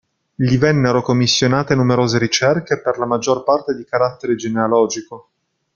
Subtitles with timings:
[0.33, 5.29] Gli vennero commissionate numerose ricerche, per la maggior parte di carattere genealogico.